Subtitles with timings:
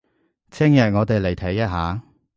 [0.49, 2.01] 聽日我哋嚟睇一下